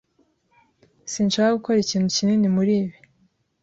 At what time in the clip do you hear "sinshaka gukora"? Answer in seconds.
1.11-1.77